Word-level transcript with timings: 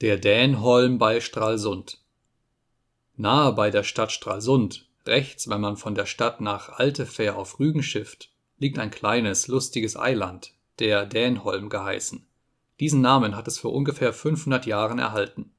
Der 0.00 0.16
Dänholm 0.16 0.98
bei 0.98 1.20
Stralsund 1.20 1.98
Nahe 3.16 3.52
bei 3.52 3.72
der 3.72 3.82
Stadt 3.82 4.12
Stralsund, 4.12 4.86
rechts 5.06 5.48
wenn 5.48 5.60
man 5.60 5.76
von 5.76 5.96
der 5.96 6.06
Stadt 6.06 6.40
nach 6.40 6.68
Altefähr 6.68 7.36
auf 7.36 7.58
Rügen 7.58 7.82
schifft, 7.82 8.30
liegt 8.58 8.78
ein 8.78 8.92
kleines, 8.92 9.48
lustiges 9.48 9.96
Eiland, 9.96 10.54
der 10.78 11.04
Dänholm 11.04 11.68
geheißen. 11.68 12.24
Diesen 12.78 13.00
Namen 13.00 13.34
hat 13.34 13.48
es 13.48 13.58
vor 13.58 13.72
ungefähr 13.72 14.12
500 14.12 14.66
Jahren 14.66 15.00
erhalten. 15.00 15.50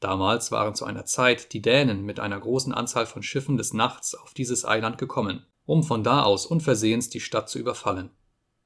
Damals 0.00 0.50
waren 0.50 0.74
zu 0.74 0.84
einer 0.84 1.04
Zeit 1.04 1.52
die 1.52 1.62
Dänen 1.62 2.02
mit 2.02 2.18
einer 2.18 2.40
großen 2.40 2.74
Anzahl 2.74 3.06
von 3.06 3.22
Schiffen 3.22 3.56
des 3.56 3.72
Nachts 3.72 4.16
auf 4.16 4.34
dieses 4.34 4.64
Eiland 4.64 4.98
gekommen, 4.98 5.46
um 5.64 5.84
von 5.84 6.02
da 6.02 6.24
aus 6.24 6.44
unversehens 6.44 7.08
die 7.08 7.20
Stadt 7.20 7.48
zu 7.48 7.60
überfallen. 7.60 8.10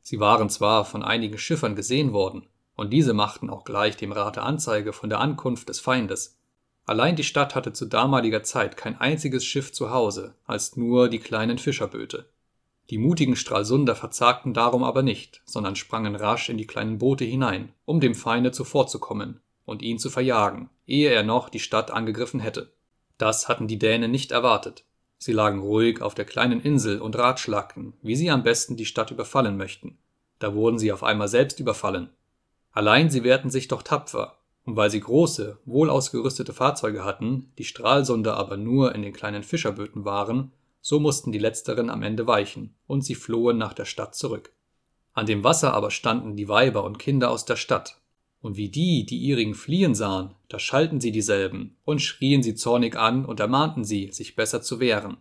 Sie 0.01 0.19
waren 0.19 0.49
zwar 0.49 0.87
von 0.87 1.03
einigen 1.03 1.37
Schiffern 1.37 1.77
gesehen 1.77 2.15
worden, 2.15 2.47
und 2.81 2.95
diese 2.95 3.13
machten 3.13 3.51
auch 3.51 3.65
gleich 3.65 3.99
dem 3.99 4.11
Rate 4.11 4.41
Anzeige 4.41 4.95
von 4.95 5.11
der 5.11 5.21
Ankunft 5.21 5.69
des 5.69 5.81
Feindes. 5.81 6.39
Allein 6.87 7.15
die 7.15 7.25
Stadt 7.25 7.55
hatte 7.55 7.75
zu 7.75 7.85
damaliger 7.85 8.43
Zeit 8.43 8.79
kein 8.79 8.99
einziges 8.99 9.45
Schiff 9.45 9.71
zu 9.71 9.91
Hause, 9.91 10.35
als 10.47 10.79
nur 10.79 11.11
die 11.11 11.19
kleinen 11.19 11.59
Fischerböte. 11.59 12.31
Die 12.89 12.97
mutigen 12.97 13.37
Stralsunder 13.37 13.95
verzagten 13.95 14.55
darum 14.55 14.83
aber 14.83 15.03
nicht, 15.03 15.43
sondern 15.45 15.77
sprangen 15.77 16.17
rasch 16.17 16.49
in 16.49 16.57
die 16.57 16.67
kleinen 16.67 16.97
Boote 16.97 17.27
hinein, 17.27 17.75
um 17.85 18.01
dem 18.01 18.15
Feinde 18.15 18.51
zuvorzukommen 18.51 19.43
und 19.67 19.83
ihn 19.83 19.99
zu 19.99 20.09
verjagen, 20.09 20.71
ehe 20.87 21.11
er 21.11 21.23
noch 21.23 21.51
die 21.51 21.61
Stadt 21.61 21.91
angegriffen 21.91 22.41
hätte. 22.41 22.73
Das 23.19 23.47
hatten 23.47 23.69
die 23.69 23.79
Dänen 23.79 24.11
nicht 24.11 24.33
erwartet. 24.33 24.85
Sie 25.19 25.33
lagen 25.33 25.61
ruhig 25.61 26.01
auf 26.01 26.15
der 26.15 26.25
kleinen 26.25 26.63
Insel 26.63 27.03
und 27.03 27.15
ratschlagten, 27.19 27.93
wie 28.01 28.17
sie 28.17 28.31
am 28.31 28.43
besten 28.43 28.77
die 28.77 28.87
Stadt 28.87 29.11
überfallen 29.11 29.59
möchten. 29.59 29.99
Da 30.39 30.55
wurden 30.55 30.79
sie 30.79 30.93
auf 30.93 31.03
einmal 31.03 31.29
selbst 31.29 31.61
überfallen 31.61 32.09
Allein 32.73 33.11
sie 33.11 33.25
wehrten 33.25 33.51
sich 33.51 33.69
doch 33.69 33.83
tapfer, 33.83 34.37
und 34.65 34.77
weil 34.77 34.91
sie 34.91 35.01
große, 35.01 35.59
wohl 35.65 35.91
ausgerüstete 35.91 36.53
Fahrzeuge 36.53 37.05
hatten, 37.05 37.51
die 37.59 37.65
Stralsunder 37.65 38.37
aber 38.37 38.57
nur 38.57 38.95
in 38.95 39.03
den 39.03 39.13
kleinen 39.13 39.43
Fischerböten 39.43 40.05
waren, 40.05 40.53
so 40.81 41.01
mussten 41.01 41.33
die 41.33 41.39
letzteren 41.39 41.91
am 41.91 42.03
Ende 42.03 42.27
weichen, 42.27 42.75
und 42.87 43.05
sie 43.05 43.15
flohen 43.15 43.59
nach 43.59 43.73
der 43.73 43.85
Stadt 43.85 44.15
zurück. 44.15 44.53
An 45.13 45.27
dem 45.27 45.43
Wasser 45.43 45.75
aber 45.75 45.91
standen 45.91 46.37
die 46.37 46.49
Weiber 46.49 46.85
und 46.85 46.99
Kinder 46.99 47.31
aus 47.31 47.45
der 47.45 47.57
Stadt, 47.57 48.01
und 48.41 48.57
wie 48.57 48.69
die 48.69 49.05
die 49.05 49.19
ihrigen 49.19 49.55
fliehen 49.55 49.95
sahen, 49.95 50.35
da 50.49 50.59
schalten 50.59 51.01
sie 51.01 51.13
dieselben 51.13 51.77
und 51.85 52.01
schrien 52.01 52.43
sie 52.43 52.55
zornig 52.55 52.97
an 52.97 53.25
und 53.25 53.41
ermahnten 53.41 53.85
sie, 53.85 54.13
sich 54.13 54.37
besser 54.37 54.63
zu 54.63 54.81
wehren. 54.81 55.19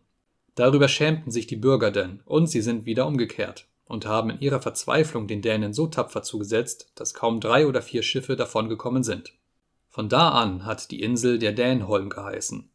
Darüber 0.56 0.88
schämten 0.88 1.32
sich 1.32 1.48
die 1.48 1.56
Bürger 1.56 1.92
denn, 1.92 2.22
und 2.26 2.48
sie 2.48 2.62
sind 2.62 2.86
wieder 2.86 3.08
umgekehrt 3.08 3.69
und 3.90 4.06
haben 4.06 4.30
in 4.30 4.40
ihrer 4.40 4.62
Verzweiflung 4.62 5.28
den 5.28 5.42
Dänen 5.42 5.74
so 5.74 5.88
tapfer 5.88 6.22
zugesetzt, 6.22 6.92
dass 6.96 7.16
kaum 7.16 7.42
drei 7.42 7.68
oder 7.68 7.82
vier 7.82 8.04
Schiffe 8.04 8.36
davongekommen 8.36 9.04
sind. 9.04 9.34
Von 9.90 10.08
da 10.08 10.30
an 10.30 10.64
hat 10.66 10.92
die 10.92 11.02
Insel 11.02 11.40
der 11.40 11.54
Dänholm 11.54 12.10
geheißen. 12.10 12.70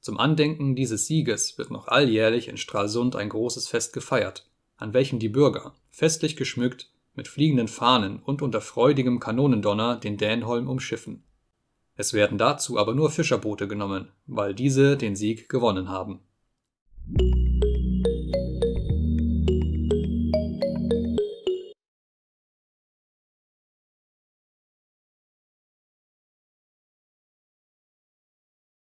Zum 0.00 0.18
Andenken 0.18 0.76
dieses 0.76 1.06
Sieges 1.06 1.58
wird 1.58 1.72
noch 1.72 1.88
alljährlich 1.88 2.48
in 2.48 2.56
Stralsund 2.56 3.16
ein 3.16 3.28
großes 3.28 3.68
Fest 3.68 3.92
gefeiert, 3.92 4.48
an 4.76 4.94
welchem 4.94 5.18
die 5.18 5.28
Bürger, 5.28 5.74
festlich 5.90 6.36
geschmückt, 6.36 6.88
mit 7.14 7.26
fliegenden 7.26 7.68
Fahnen 7.68 8.22
und 8.22 8.40
unter 8.40 8.60
freudigem 8.60 9.18
Kanonendonner 9.18 9.96
den 9.96 10.16
Dänholm 10.16 10.68
umschiffen. 10.68 11.24
Es 11.96 12.12
werden 12.12 12.38
dazu 12.38 12.78
aber 12.78 12.94
nur 12.94 13.10
Fischerboote 13.10 13.66
genommen, 13.66 14.08
weil 14.28 14.54
diese 14.54 14.96
den 14.96 15.16
Sieg 15.16 15.48
gewonnen 15.48 15.88
haben 15.88 16.20